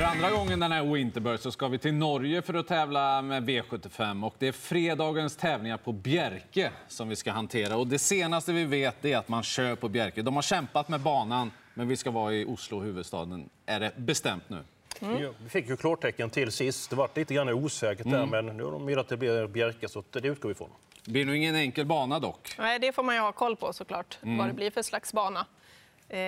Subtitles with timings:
[0.00, 3.48] För andra gången den här Winterburst så ska vi till Norge för att tävla med
[3.48, 4.26] V75.
[4.26, 7.76] Och det är fredagens tävlingar på Bjerke som vi ska hantera.
[7.76, 10.22] Och det senaste vi vet är att man kör på Bjerke.
[10.22, 13.50] De har kämpat med banan, men vi ska vara i Oslo, huvudstaden.
[13.66, 14.64] Är det bestämt nu?
[15.00, 15.22] Mm.
[15.22, 16.90] Ja, vi fick ju klartecken till sist.
[16.90, 18.46] Det var lite grann osäkert där, mm.
[18.46, 20.70] men nu har de med att det blir Bjerke, så det utgår vi ifrån.
[21.04, 22.54] Det blir nog ingen enkel bana dock.
[22.58, 24.38] Nej, det får man ju ha koll på såklart, mm.
[24.38, 25.46] vad det blir för slags bana.
[26.08, 26.18] Eh,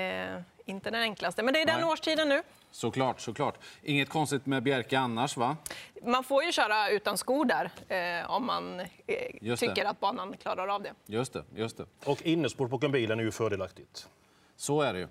[0.64, 1.90] inte den enklaste, men det är den Nej.
[1.90, 2.42] årstiden nu.
[2.72, 3.58] Såklart, såklart.
[3.82, 5.56] Inget konstigt med Bjerke annars, va?
[6.02, 10.68] Man får ju köra utan skor där eh, om man eh, tycker att banan klarar
[10.68, 10.92] av det.
[11.06, 11.86] Just det, just det.
[12.04, 14.08] Och innespår på bilen är ju fördelaktigt.
[14.56, 15.08] Så är det ju.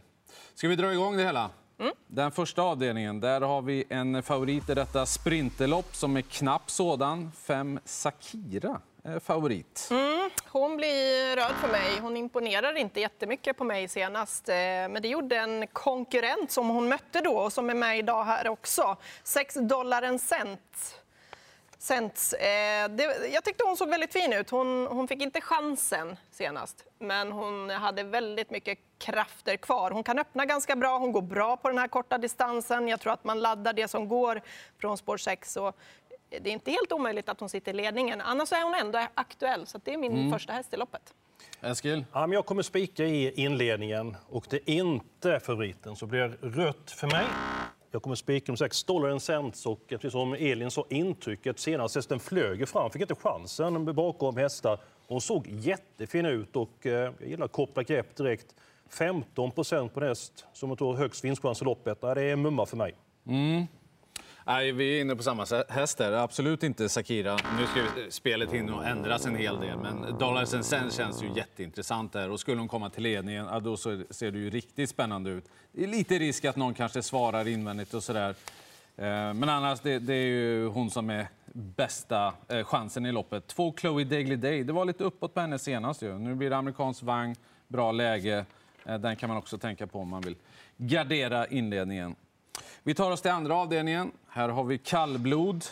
[0.53, 1.49] Ska vi dra igång det hela?
[1.79, 1.93] Mm.
[2.07, 7.31] Den första avdelningen, där har vi en favorit i detta sprinterlopp som är knapp sådan.
[7.31, 9.87] Fem Sakira Eh, favorit.
[9.91, 11.99] Mm, hon blir röd för mig.
[12.01, 14.49] Hon imponerar inte jättemycket på mig senast.
[14.49, 18.23] Eh, men det gjorde en konkurrent som hon mötte då och som är med idag
[18.23, 18.97] här också.
[19.23, 20.97] 6 dollar en cent.
[21.77, 22.33] Cents.
[22.33, 22.91] Eh,
[23.33, 24.49] jag tyckte hon såg väldigt fin ut.
[24.49, 29.91] Hon, hon fick inte chansen senast, men hon hade väldigt mycket krafter kvar.
[29.91, 32.87] Hon kan öppna ganska bra, hon går bra på den här korta distansen.
[32.87, 34.41] Jag tror att man laddar det som går
[34.79, 35.57] från spår 6
[36.39, 38.21] det är inte helt omöjligt att hon sitter i ledningen.
[38.21, 40.31] Annars är hon ändå aktuell, så det är min mm.
[40.31, 41.13] första häst i loppet.
[41.61, 42.05] Eskil?
[42.13, 46.91] Ja, men jag kommer spika i inledningen och det är inte favoriten, så blir rött
[46.91, 47.25] för mig.
[47.91, 51.95] Jag kommer spika om 6 dollar en cent och precis som Elin sa, intrycket senast
[51.95, 54.79] hästen flög fram, fick inte chansen bakom hästar.
[55.07, 58.55] Hon såg jättefin ut och eh, jag gillar att koppla grepp direkt.
[58.89, 62.01] 15 procent på en häst som jag tror högst vinstchans i loppet.
[62.01, 62.95] Det är mumma för mig.
[63.27, 63.67] Mm.
[64.45, 66.11] Nej, vi är inne på samma häst där.
[66.11, 67.37] Absolut inte Sakira.
[67.57, 72.13] Nu ska eh, spelet hinna ändras en hel del, men Dollars Sen känns ju jätteintressant
[72.13, 72.29] där.
[72.29, 75.49] Och skulle hon komma till ledningen, ja, då ser det ju riktigt spännande ut.
[75.71, 78.29] Det är lite risk att någon kanske svarar invändigt och sådär.
[78.97, 83.47] Eh, men annars, det, det, är ju hon som är bästa eh, chansen i loppet.
[83.47, 84.63] Två Chloe Daily Day.
[84.63, 86.01] Det var lite uppåt på henne senast.
[86.01, 86.17] Ju.
[86.17, 87.35] Nu blir det amerikansk vagn,
[87.67, 88.45] bra läge.
[88.83, 90.35] Den kan man också tänka på om man vill
[90.77, 92.15] gardera inledningen.
[92.83, 94.11] Vi tar oss till andra avdelningen.
[94.27, 95.65] Här har vi kallblod.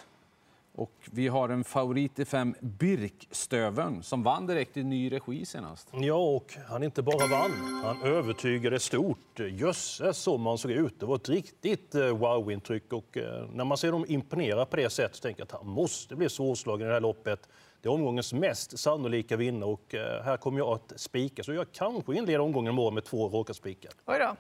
[0.76, 5.88] Och vi har en favorit i fem, Birkstöven, som vann direkt i ny regi senast.
[5.92, 7.52] Ja, och han inte bara vann,
[7.84, 9.40] han övertygade stort.
[9.40, 11.00] Jösses som han såg ut.
[11.00, 12.94] Det var ett riktigt eh, wow-intryck.
[12.94, 15.68] Och eh, när man ser dem imponera på det sättet så tänker jag att han
[15.68, 17.50] måste bli svårslagen i det här loppet.
[17.82, 21.44] Det är omgångens mest sannolika vinnare och eh, här kommer jag att spika.
[21.44, 23.92] Så jag kanske inleder omgången mål med två raka spikar.
[24.06, 24.36] Oj då.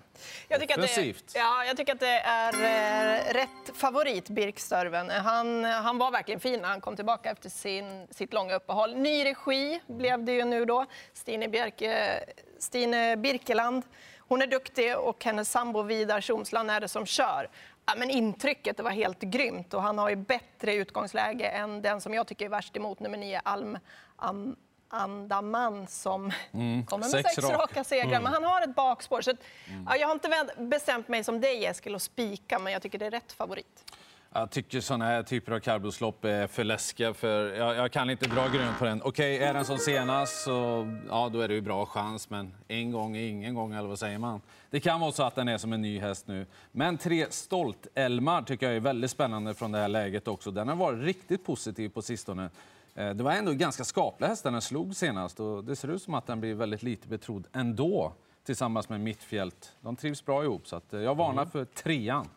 [0.47, 5.09] Jag tycker, att det, ja, jag tycker att det är eh, rätt favorit, Birkstörven.
[5.09, 8.95] Han, han var verkligen fin när han kom tillbaka efter sin, sitt långa uppehåll.
[8.95, 10.85] Ny regi blev det ju nu då.
[11.13, 12.19] Stine, Bjerke,
[12.59, 13.83] Stine Birkeland.
[14.17, 17.49] Hon är duktig och hennes sambo Vidar Tjomsland är det som kör.
[17.89, 22.01] Ja, men intrycket det var helt grymt och han har ju bättre utgångsläge än den
[22.01, 23.77] som jag tycker är värst emot, nummer nio, Alm
[24.15, 24.55] Am,
[24.89, 26.85] Andaman som mm.
[26.85, 28.05] kommer med sex, sex raka segrar.
[28.05, 28.23] Mm.
[28.23, 29.21] Men han har ett bakspår.
[29.21, 29.85] Så, mm.
[29.89, 33.05] ja, jag har inte bestämt mig som dig, Eskil, att spika, men jag tycker det
[33.05, 33.93] är rätt favorit.
[34.33, 37.13] Jag tycker såna här typer av karboslopp är för läskiga.
[37.13, 39.01] För jag, jag kan inte dra grönt på den.
[39.01, 42.29] Okej, okay, är den som senast så ja, då är det ju bra chans.
[42.29, 44.41] Men en gång är ingen gång, eller vad säger man?
[44.69, 46.45] Det kan vara så att den är som en ny häst nu.
[46.71, 50.51] Men tre Stolt-Elmar tycker jag är väldigt spännande från det här läget också.
[50.51, 52.49] Den har varit riktigt positiv på sistone.
[52.95, 56.13] Eh, det var ändå ganska skaplig häst den slog senast och det ser ut som
[56.13, 58.13] att den blir väldigt lite betrodd ändå
[58.45, 59.75] tillsammans med Mittfält.
[59.81, 61.51] De trivs bra ihop så att eh, jag varnar mm.
[61.51, 62.27] för trean.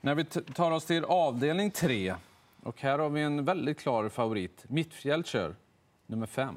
[0.00, 2.14] När vi tar oss till avdelning 3,
[2.62, 4.64] och här har vi en väldigt klar favorit.
[4.68, 5.24] Mittfjäll
[6.06, 6.54] nummer 5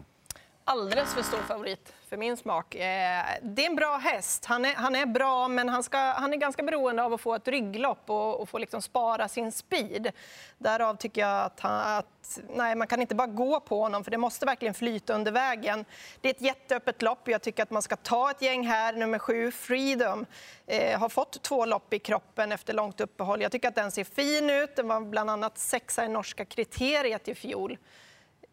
[0.66, 2.76] alldeles för stor favorit för min smak.
[2.76, 4.46] Eh, det är en bra häst.
[4.46, 7.36] Han är, han är bra, men han, ska, han är ganska beroende av att få
[7.36, 10.12] ett rygglopp och, och få liksom spara sin speed.
[10.58, 14.12] Därav tycker jag att, han, att nej, man kan inte bara gå på honom, för
[14.12, 15.86] det måste verkligen flyta under vägen.
[16.22, 17.28] Det är ett jätteöppet lopp.
[17.28, 18.94] Jag tycker att man ska ta ett gäng här.
[18.94, 20.26] Nummer sju, Freedom,
[20.66, 23.42] eh, har fått två lopp i kroppen efter långt uppehåll.
[23.42, 24.76] Jag tycker att den ser fin ut.
[24.76, 27.78] Den var bland annat sexa i norska kriteriet i fjol.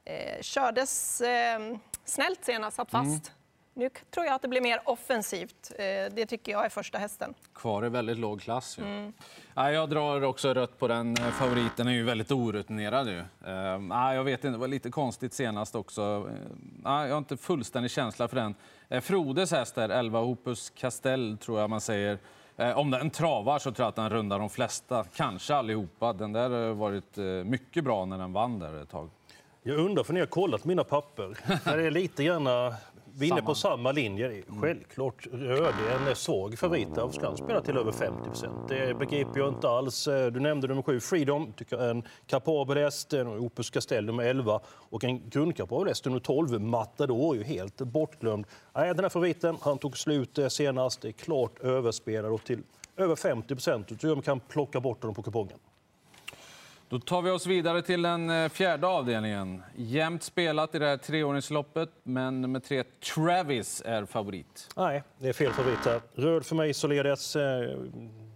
[0.05, 1.21] Eh, kördes...
[1.21, 1.61] Eh,
[2.11, 3.07] snällt senast, satt fast.
[3.07, 3.21] Mm.
[3.75, 5.73] Nu tror jag att det blir mer offensivt.
[5.79, 5.85] Eh,
[6.15, 7.35] det tycker jag är första hästen.
[7.55, 8.79] Kvar i väldigt låg klass.
[8.79, 8.85] Ju.
[8.85, 9.13] Mm.
[9.55, 11.17] jag drar också rött på den.
[11.17, 13.09] Eh, favoriten är ju väldigt orutinerad.
[13.09, 13.19] Ju.
[13.19, 16.31] Eh, jag vet inte, det var lite konstigt senast också.
[16.85, 18.55] jag har inte fullständig känsla för den.
[19.03, 22.19] Frodes häst där, 11 Opus Castell tror jag man säger.
[22.75, 26.13] Om den travar så tror jag att den rundar de flesta, kanske allihopa.
[26.13, 27.17] Den där har varit
[27.47, 29.11] mycket bra när den vann där ett tag.
[29.63, 31.39] Jag undrar, för ni har kollat mina papper.
[31.65, 32.45] det är lite grann
[33.13, 34.43] Vi är inne på samma linje.
[34.61, 36.89] Självklart röd är en svag favorit.
[36.89, 38.69] Varför ska han spela till över 50 procent?
[38.69, 40.05] Det begriper jag inte alls.
[40.05, 41.53] Du nämnde nummer 7, Freedom.
[41.53, 43.13] Tycker en kapabel häst.
[43.13, 47.77] En Opus Castell nummer 11 och en grundkapabel häst nummer 12, Matador, är ju helt
[47.77, 48.47] bortglömd.
[48.75, 51.03] Nej, den här favoriten, han tog slut eh, senast.
[51.03, 52.63] Det är klart överspelad och till
[52.97, 54.03] över 50 procent.
[54.03, 55.59] Man kan plocka bort honom på kupongen.
[56.91, 59.63] Då tar vi oss vidare till den eh, fjärde avdelningen.
[59.77, 62.85] Jämnt spelat i det här treåringsloppet, men nummer tre,
[63.15, 64.69] Travis, är favorit.
[64.77, 66.01] Nej, det är fel favorit här.
[66.15, 67.37] Röd för mig således.
[67.37, 67.79] Eh,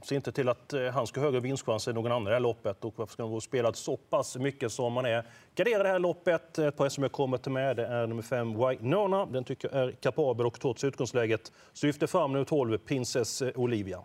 [0.04, 2.32] ser inte till att eh, han ska ha högre vinstchans än någon annan i det
[2.32, 2.84] här loppet.
[2.84, 5.24] Och varför ska han vara spelad så pass mycket som man är?
[5.54, 6.58] Gardera det här loppet.
[6.58, 9.26] Ett par som jag kommer till med det är nummer 5, White Nona.
[9.26, 14.00] Den tycker jag är kapabel och trots utgångsläget så lyfter fram nummer 12, Princess Olivia.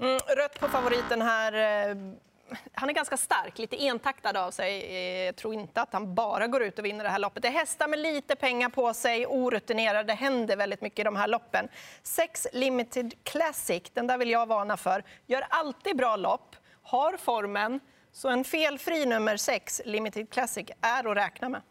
[0.00, 1.52] Mm, rött på favoriten här.
[2.72, 4.82] Han är ganska stark, lite entaktad av sig.
[4.82, 7.42] Eh, jag tror inte att han bara går ut och vinner det här loppet.
[7.42, 10.02] Det är hästar med lite pengar på sig, orutinerade.
[10.02, 11.68] Det händer väldigt mycket i de här loppen.
[12.02, 15.04] Sex Limited Classic, den där vill jag varna för.
[15.26, 17.80] Gör alltid bra lopp, har formen.
[18.12, 21.62] Så en felfri nummer sex, Limited Classic, är att räkna med.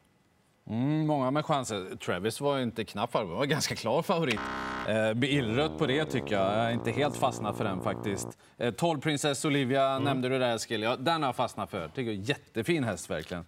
[0.70, 1.96] Mm, många med chanser.
[1.96, 4.40] Travis var inte knapp favorit, var ganska klar favorit.
[4.88, 6.58] Eh, blir illrött på det tycker jag.
[6.58, 8.28] Jag är inte helt fastnat för den faktiskt.
[8.58, 10.82] Eh, 12 Princess Olivia nämnde du där Eskil.
[10.82, 11.88] Ja, den har jag fastnat för.
[11.88, 13.46] Tycker jag jättefin häst verkligen.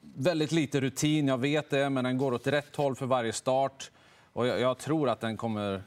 [0.00, 3.90] Väldigt lite rutin, jag vet det, men den går åt rätt håll för varje start.
[4.32, 5.82] Och jag, jag tror att den kommer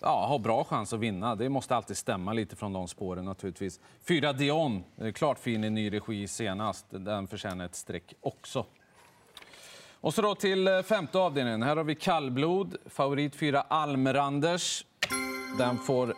[0.00, 1.34] ja, ha bra chans att vinna.
[1.34, 3.80] Det måste alltid stämma lite från de spåren naturligtvis.
[4.08, 6.86] Fyra Dion, eh, klart fin i ny regi senast.
[6.90, 8.66] Den förtjänar ett streck också.
[10.02, 11.62] Och så då till eh, femte avdelningen.
[11.62, 14.84] Här har vi kallblod, favorit 4 Almeranders.
[15.58, 16.14] Den får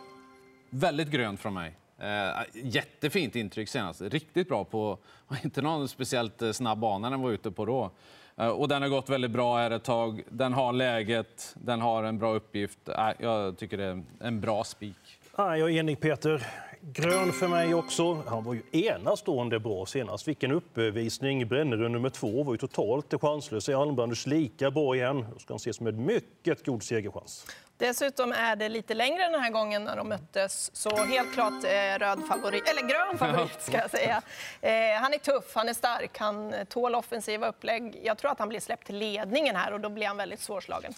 [0.69, 1.77] väldigt grönt från mig.
[1.99, 4.01] Eh, jättefint intryck senast.
[4.01, 4.97] Riktigt bra på,
[5.43, 7.91] inte någon speciellt eh, snabb bana den var ute på då.
[8.35, 10.23] Eh, och den har gått väldigt bra här ett tag.
[10.29, 12.89] Den har läget, den har en bra uppgift.
[12.89, 15.19] Eh, jag tycker det är en bra spik.
[15.37, 16.47] Jag är enig Peter.
[16.93, 18.23] Grön för mig också.
[18.27, 20.27] Han var ju enastående bra senast.
[20.27, 21.47] Vilken uppvisning.
[21.47, 23.69] Brennerud nummer två var ju totalt chanslös.
[23.69, 25.25] Är Almbranders lika bra igen?
[25.33, 27.47] Då ska han ses som en mycket god segerchans.
[27.77, 30.75] Dessutom är det lite längre den här gången när de möttes.
[30.75, 34.21] Så helt klart eh, röd favorit, eller grön favorit ska jag säga.
[34.61, 37.99] Eh, han är tuff, han är stark, han tål offensiva upplägg.
[38.03, 40.93] Jag tror att han blir släppt till ledningen här och då blir han väldigt svårslagen.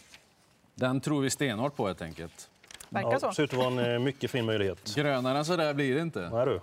[0.75, 2.50] Den tror vi stenhårt på helt enkelt.
[2.89, 3.31] Verkar Ja, så.
[3.31, 4.95] ser ut att vara en eh, mycket fin möjlighet.
[4.95, 6.30] Grönare så där blir det inte.
[6.30, 6.60] Nej, du.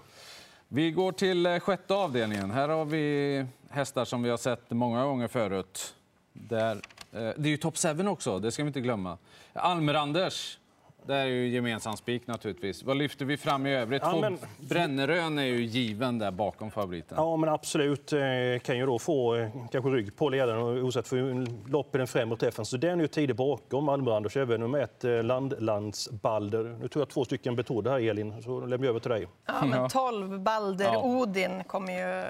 [0.68, 2.50] Vi går till eh, sjätte avdelningen.
[2.50, 5.94] Här har vi hästar som vi har sett många gånger förut.
[6.32, 6.72] Där,
[7.12, 9.18] eh, det är ju Top 7 också, det ska vi inte glömma.
[9.52, 10.58] Almeranders,
[11.06, 12.82] det är ju gemensam spik naturligtvis.
[12.82, 14.02] Vad lyfter vi fram i övrigt?
[14.02, 17.14] Ja, men- Brännerön är ju given där bakom favoriten.
[17.20, 18.12] Ja, men absolut.
[18.12, 18.18] Eh,
[18.62, 22.06] Kan ju då få eh, kanske rygg på ledaren och osätt för lopp i den
[22.06, 22.64] främre träffen.
[22.64, 26.64] Så den är ju tidigt bakom Almbranders, även nummer ett, eh, Landlandsbalder.
[26.80, 29.28] Nu tog jag två stycken betrodda här, Elin, så lämnar jag över till dig.
[29.46, 31.02] Ja, men 12 Balder Ja.
[31.04, 32.24] Odin kommer ju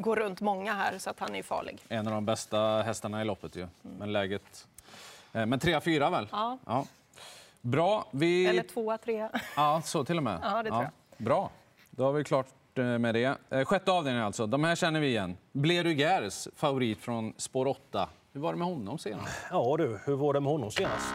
[0.00, 1.78] gå runt många här så att han är ju farlig.
[1.88, 3.66] En av de bästa hästarna i loppet ju.
[3.98, 4.66] Men läget...
[5.32, 6.28] Men 3-4 väl?
[6.32, 6.58] Ja.
[7.66, 8.06] Bra.
[8.10, 8.46] Vi...
[8.46, 9.30] Eller tvåa, trea.
[9.56, 10.38] Ja, så till och med.
[10.42, 10.92] Ja, det tror jag.
[11.26, 11.50] Bra.
[11.90, 13.38] Då har vi klart eh, med det.
[13.50, 14.46] Eh, Sjätte avdelningen alltså.
[14.46, 15.36] De här känner vi igen.
[15.52, 18.08] Blerugers, favorit från spår 8.
[18.32, 19.28] Hur var det med honom senast?
[19.50, 21.14] Ja du, hur var det med honom senast?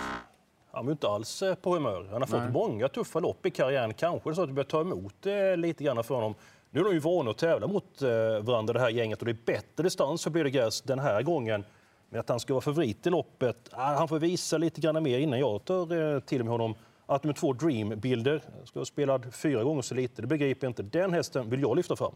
[0.71, 2.07] Han var inte alls eh, på humör.
[2.12, 3.94] Han har fått många tuffa lopp i karriären.
[3.94, 5.25] Kanske så att det börjar ta emot
[5.58, 6.36] lite grann för honom.
[6.70, 8.01] Nu är de ju vana att tävla mot
[8.41, 11.65] varandra det här gänget och det är bättre distans för Bledegers den här gången.
[12.12, 15.39] Men att han ska vara favorit i loppet, han får visa lite grann mer innan
[15.39, 16.75] jag tar eh, till med honom.
[17.06, 20.84] Att med två dreambilder ska vara spelad fyra gånger så lite, det begriper jag inte.
[20.84, 22.15] Den hästen vill jag lyfta fram.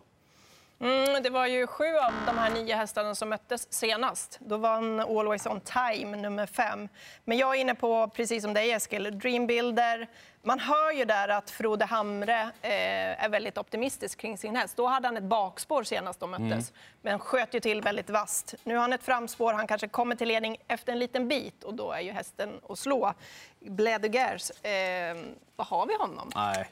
[0.80, 4.40] Mm, det var ju sju av de här nio hästarna som möttes senast.
[4.42, 6.90] Då vann Always On Time, nummer fem.
[7.24, 10.08] Men jag är inne på, precis som dig Eskil, Dreambuilder.
[10.42, 14.78] Man hör ju där att Frode Hamre eh, är väldigt optimistisk kring sin häst.
[14.78, 18.56] Då hade han ett bakspår senast de möttes, men sköt ju till väldigt vasst.
[18.64, 21.74] Nu har han ett framspår, han kanske kommer till ledning efter en liten bit och
[21.74, 23.14] då är ju hästen att slå.
[23.60, 25.18] Bledugers, eh,
[25.56, 26.30] vad har vi honom?
[26.36, 26.70] Nej.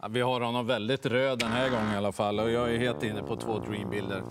[0.00, 2.78] Ja, Vi har honom väldigt röd den här gången i alla fall och jag är
[2.78, 4.22] helt inne på två dreambilder.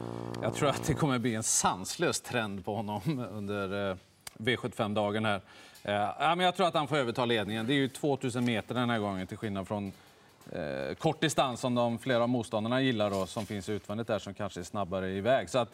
[0.42, 3.96] Jag tror att det kommer bli en sanslös trend på honom under eh,
[4.38, 5.42] V75-dagen här.
[5.84, 7.68] Eh, Ja, men jag tror att han får överta ledningen.
[7.68, 9.92] Det är ju 2000 meter den här gången till skillnad från
[10.52, 14.34] eh, kort distans som de flera av motståndarna gillar och som finns utvändigt där som
[14.34, 15.50] kanske är snabbare iväg.
[15.50, 15.70] Så att,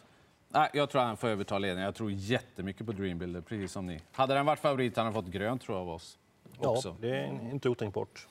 [0.48, 1.84] nej, jag tror att han får överta ledningen.
[1.84, 4.00] Jag tror jättemycket på dreambilder, precis som ni.
[4.12, 6.18] Hade den varit favorit hade han fått grönt tror jag av oss.
[6.58, 6.88] Också.
[6.88, 8.26] Ja, det är inte otänkbart.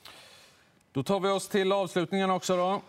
[0.94, 2.56] Då tar vi oss till avslutningen också.
[2.56, 2.80] Då.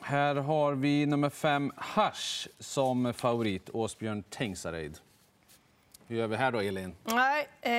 [0.00, 3.70] Här har vi nummer fem, Hash, som favorit.
[3.72, 4.98] Åsbjörn Tengsareid.
[6.06, 6.94] Hur gör vi här då, Elin?
[7.04, 7.72] Nej, eh,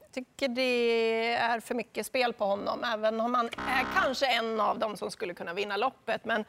[0.00, 4.60] jag tycker det är för mycket spel på honom, även om han är kanske en
[4.60, 6.24] av dem som skulle kunna vinna loppet.
[6.24, 6.44] Men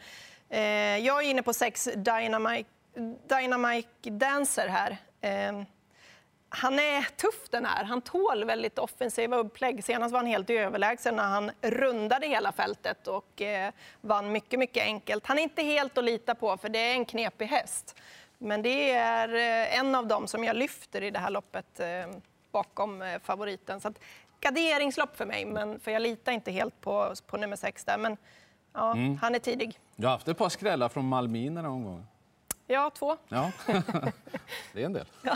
[0.50, 0.62] eh,
[0.98, 2.70] jag är inne på sex Dynamite,
[3.28, 4.98] Dynamite Dancer här.
[5.22, 5.66] Eh,
[6.56, 7.84] han är tuff den här.
[7.84, 9.84] Han tål väldigt offensiva upplägg.
[9.84, 13.72] Senast var han helt överlägsen när han rundade hela fältet och eh,
[14.02, 15.26] vann mycket, mycket enkelt.
[15.26, 17.96] Han är inte helt att lita på för det är en knepig häst.
[18.38, 21.88] Men det är eh, en av dem som jag lyfter i det här loppet eh,
[22.52, 23.82] bakom eh, favoriten.
[23.82, 24.00] Så att,
[24.40, 27.98] garderingslopp för mig, men, för jag litar inte helt på, på nummer sex där.
[27.98, 28.18] Men
[28.74, 29.18] ja, Mm.
[29.22, 29.80] han är tidig.
[29.96, 32.06] Du har haft ett par skrällar från Malmin någon gång.
[32.68, 33.18] Ja, två.
[33.30, 33.52] Ja,
[34.74, 35.06] det är en del.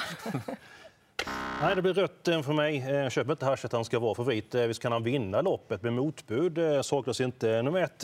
[1.61, 2.77] Nej, det blir rött eh, för mig.
[2.77, 4.55] Eh, jag köper inte hasch att han ska vara favorit.
[4.55, 6.59] Eh, visst kan han vinna loppet med motbud.
[6.85, 7.61] Saknas inte.
[7.61, 8.03] Nummer ett,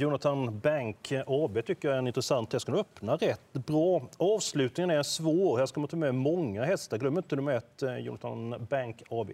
[0.00, 2.62] Jonathan Bank AB tycker jag är en intressant häst.
[2.62, 4.02] Ska öppna rätt bra.
[4.16, 5.58] Avslutningen är svår.
[5.58, 6.98] Här ska man ta med många hästar.
[6.98, 9.30] Glöm inte nummer ett, Jonathan Bank AB.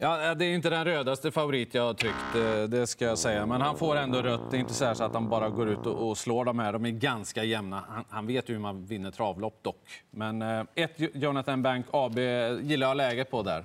[0.00, 3.46] Ja, det är inte den rödaste favorit jag har tryckt, eh, det ska jag säga.
[3.46, 4.50] Men han får ändå rött.
[4.50, 6.58] Det är inte så, här så att han bara går ut och, och slår de
[6.58, 6.72] här.
[6.72, 7.84] De är ganska jämna.
[7.88, 10.02] Han, han vet ju hur man vinner travlopp dock.
[10.10, 12.18] Men eh, ett Jonathan Bank AB
[12.62, 13.64] gillar jag läget på där.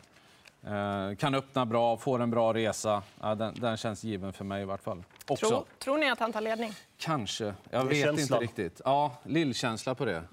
[0.67, 3.03] Eh, kan öppna bra, får en bra resa.
[3.21, 5.03] Ja, den, den känns given för mig i vart fall.
[5.27, 5.49] Också.
[5.49, 6.73] Tror, tror ni att han tar ledning?
[6.97, 7.53] Kanske.
[7.69, 8.19] Jag vet känslan.
[8.19, 8.81] inte riktigt.
[8.85, 10.23] Ja, lillkänsla på det.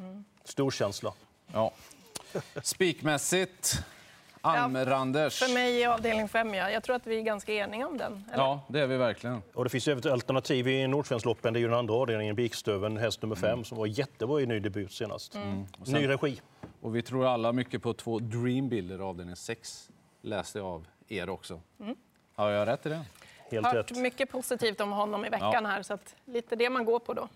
[0.44, 1.12] Storkänsla.
[1.52, 1.72] Ja.
[2.62, 3.84] Spikmässigt,
[4.40, 5.38] Almeranders.
[5.38, 6.70] För mig är avdelning fem, ja.
[6.70, 8.24] Jag tror att vi är ganska eniga om den.
[8.32, 8.42] Eller?
[8.44, 9.42] Ja, det är vi verkligen.
[9.54, 11.52] Och det finns ju ett alternativ i Nordsvenskloppen.
[11.52, 14.60] Det är ju den andra avdelningen, Bikstöven, häst nummer fem, som var jättebra i ny
[14.60, 15.36] debut senast.
[15.86, 16.40] Ny regi.
[16.80, 19.90] Och vi tror alla mycket på två Dreambilder avdelning 6.
[20.22, 21.60] Läste jag av er också.
[22.34, 23.04] Har jag rätt i det?
[23.50, 23.96] Helt Hört rätt.
[23.96, 27.28] mycket positivt om honom i veckan här, så att lite det man går på då.